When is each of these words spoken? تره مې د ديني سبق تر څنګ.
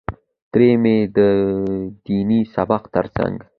تره 0.51 0.69
مې 0.81 0.97
د 1.17 1.17
ديني 2.05 2.41
سبق 2.55 2.83
تر 2.95 3.05
څنګ. 3.17 3.35